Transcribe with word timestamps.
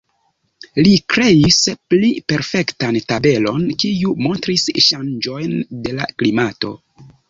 Li 0.87 0.93
kreis 1.15 1.59
pli 1.93 2.09
perfektan 2.33 2.99
tabelon, 3.13 3.63
kiu 3.87 4.17
montris 4.27 4.69
ŝanĝojn 4.91 5.59
de 5.87 5.99
la 6.03 6.15
klimato. 6.21 6.79